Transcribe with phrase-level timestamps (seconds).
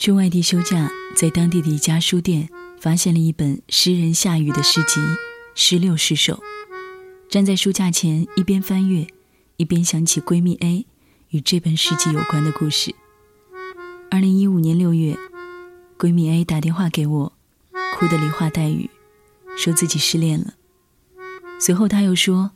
[0.00, 2.48] 去外地休假，在当地的一家书店
[2.80, 4.98] 发现了一本诗人夏雨的诗集
[5.54, 6.36] 《诗六十首》。
[7.28, 9.06] 站在书架前，一边翻阅，
[9.58, 10.86] 一边想起闺蜜 A
[11.28, 12.94] 与这本诗集有关的故事。
[14.10, 15.18] 二零一五年六月，
[15.98, 17.32] 闺蜜 A 打电话给我，
[17.98, 18.88] 哭得梨花带雨，
[19.54, 20.54] 说自己失恋了。
[21.60, 22.52] 随后她又说：“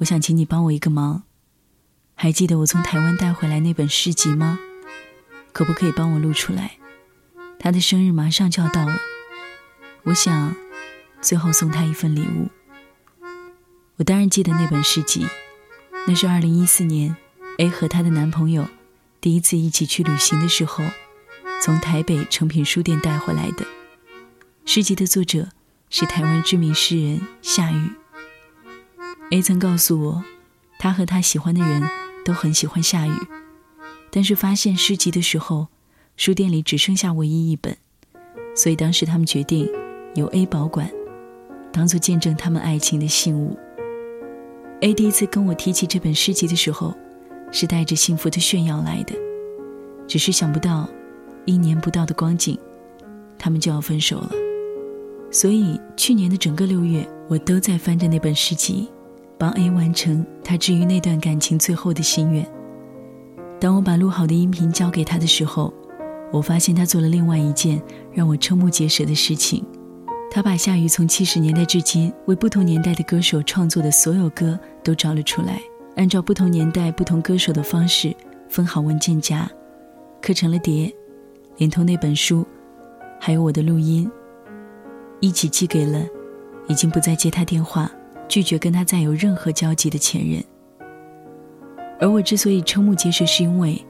[0.00, 1.24] 我想请你帮我一个忙，
[2.14, 4.58] 还记得我从台湾带回来那本诗集吗？”
[5.52, 6.78] 可不可以帮我录出来？
[7.58, 8.96] 他的生日马上就要到了，
[10.04, 10.54] 我想
[11.20, 12.48] 最后送他一份礼物。
[13.96, 15.26] 我当然记得那本诗集，
[16.06, 17.14] 那是二零一四年
[17.58, 18.66] A 和她的男朋友
[19.20, 20.84] 第一次一起去旅行的时候，
[21.60, 23.66] 从台北诚品书店带回来的。
[24.64, 25.48] 诗集的作者
[25.90, 27.90] 是台湾知名诗人夏雨。
[29.32, 30.24] A 曾告诉我，
[30.78, 31.86] 他和他喜欢的人
[32.24, 33.12] 都很喜欢夏雨。
[34.10, 35.68] 但是发现诗集的时候，
[36.16, 37.76] 书店里只剩下唯一一本，
[38.54, 39.68] 所以当时他们决定
[40.14, 40.90] 由 A 保管，
[41.72, 43.56] 当做见证他们爱情的信物。
[44.80, 46.92] A 第一次跟我提起这本诗集的时候，
[47.52, 49.14] 是带着幸福的炫耀来的，
[50.08, 50.88] 只是想不到，
[51.44, 52.58] 一年不到的光景，
[53.38, 54.32] 他们就要分手了。
[55.30, 58.88] 所以去年的整个六月，我都在翻着那本诗集，
[59.38, 62.44] 帮 A 完成他至于那段感情最后的心愿。
[63.60, 65.72] 当我把录好的音频交给他的时候，
[66.32, 67.80] 我发现他做了另外一件
[68.10, 69.62] 让我瞠目结舌的事情。
[70.30, 75.60] 他把夏雨从七十年代至今为不同年代的歌手创作的所有歌都找了出来，
[75.96, 78.16] 按照不同年代、不同歌手的方式
[78.48, 79.50] 分好文件夹，
[80.22, 80.90] 刻成了碟，
[81.58, 82.46] 连同那本书，
[83.20, 84.10] 还有我的录音，
[85.20, 86.02] 一起寄给了
[86.66, 87.90] 已经不再接他电话、
[88.26, 90.42] 拒绝跟他再有任何交集的前任。
[92.00, 93.84] 而我之所以瞠目结舌，是因为，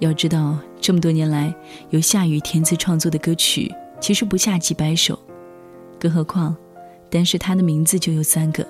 [0.00, 1.54] 要知道这么多年来
[1.90, 5.16] 由夏雨填词创作的歌曲其实不下几百首，
[5.98, 6.56] 更何况，
[7.08, 8.66] 单是他的名字就有三个：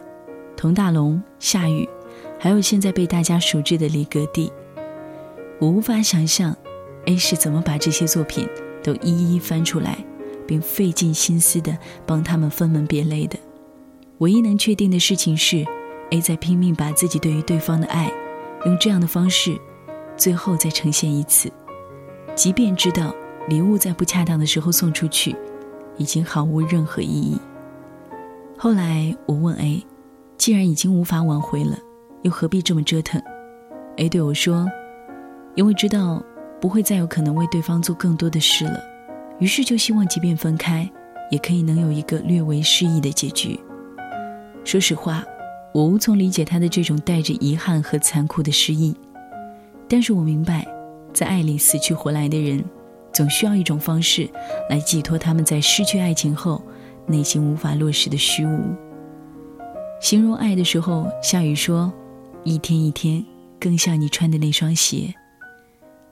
[0.54, 1.88] 佟大龙、夏雨，
[2.38, 4.52] 还有现在被大家熟知的李格弟。
[5.58, 6.54] 我无法想象
[7.06, 8.46] ，A 是怎么把这些作品
[8.82, 10.04] 都一一翻出来，
[10.46, 13.38] 并费尽心思的帮他们分门别类的。
[14.18, 15.64] 唯一能确定的事情是
[16.10, 18.12] ，A 在拼命把自己对于对方的爱。
[18.64, 19.58] 用这样的方式，
[20.16, 21.50] 最后再呈现一次，
[22.34, 23.14] 即便知道
[23.48, 25.34] 礼物在不恰当的时候送出去，
[25.96, 27.40] 已经毫无任何意义。
[28.56, 29.84] 后来我问 A，
[30.38, 31.76] 既然已经无法挽回了，
[32.22, 33.20] 又何必这么折腾
[33.96, 34.68] ？A 对我说，
[35.56, 36.22] 因为知道
[36.60, 38.80] 不会再有可能为对方做更多的事了，
[39.40, 40.88] 于是就希望即便分开，
[41.32, 43.58] 也可以能有一个略为诗意的结局。
[44.64, 45.24] 说实话。
[45.72, 48.94] 我无从理解他的这种带着遗憾和残酷的失意，
[49.88, 50.66] 但是我明白，
[51.14, 52.62] 在爱里死去活来的人，
[53.10, 54.28] 总需要一种方式
[54.68, 56.60] 来寄托他们在失去爱情后
[57.06, 58.60] 内心无法落实的虚无。
[59.98, 61.90] 形容爱的时候，夏雨说
[62.44, 63.24] ：“一天一天
[63.58, 65.14] 更像你穿的那双鞋。”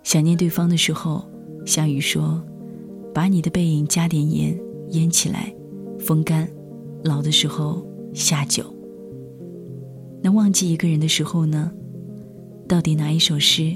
[0.03, 1.23] 想念对方的时候，
[1.67, 2.43] 夏雨说
[3.13, 4.59] ：“把你的背影加点盐
[4.93, 5.53] 腌起来，
[5.99, 6.49] 风干，
[7.05, 8.75] 老的时候下酒。”
[10.23, 11.71] 能忘记一个人的时候呢？
[12.69, 13.75] 到底哪一首诗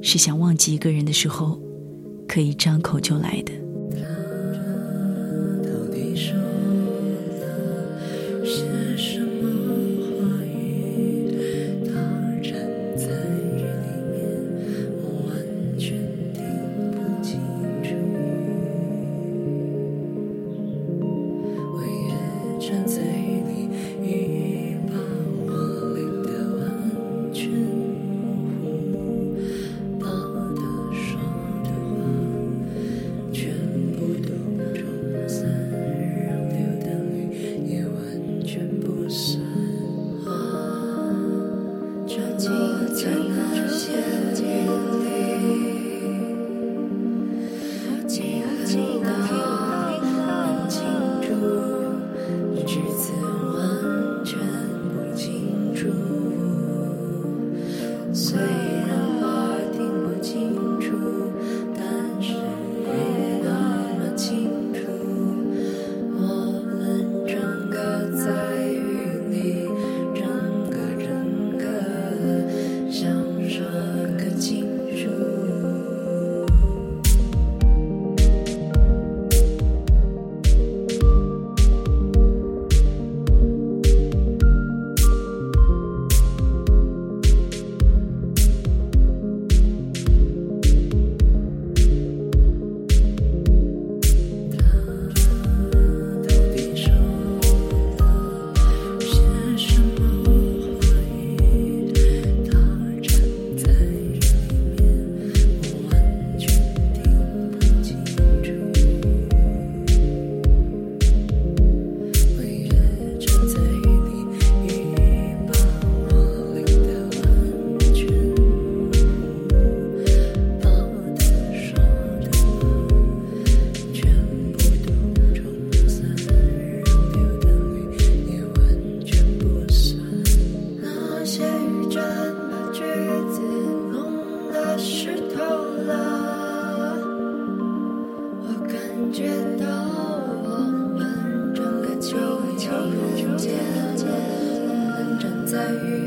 [0.00, 1.60] 是想忘记一个人的时候
[2.26, 3.52] 可以张口就来的？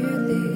[0.02, 0.55] 距离。